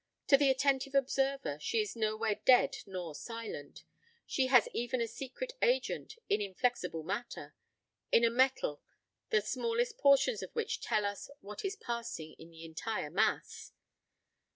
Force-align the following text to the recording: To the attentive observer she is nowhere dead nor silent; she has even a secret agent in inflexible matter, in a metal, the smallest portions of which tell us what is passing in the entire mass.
To 0.29 0.35
the 0.37 0.49
attentive 0.49 0.95
observer 0.95 1.59
she 1.61 1.79
is 1.79 1.95
nowhere 1.95 2.39
dead 2.43 2.77
nor 2.87 3.13
silent; 3.13 3.83
she 4.25 4.47
has 4.47 4.67
even 4.73 4.99
a 4.99 5.07
secret 5.07 5.53
agent 5.61 6.15
in 6.27 6.41
inflexible 6.41 7.03
matter, 7.03 7.53
in 8.11 8.23
a 8.25 8.31
metal, 8.31 8.81
the 9.29 9.41
smallest 9.41 9.99
portions 9.99 10.41
of 10.41 10.49
which 10.53 10.81
tell 10.81 11.05
us 11.05 11.29
what 11.41 11.63
is 11.63 11.75
passing 11.75 12.33
in 12.39 12.49
the 12.49 12.65
entire 12.65 13.11
mass. 13.11 13.73